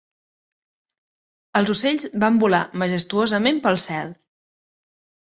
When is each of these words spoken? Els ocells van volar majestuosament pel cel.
Els 1.61 1.73
ocells 1.75 2.07
van 2.25 2.41
volar 2.47 2.65
majestuosament 2.85 3.65
pel 3.71 3.81
cel. 3.89 4.15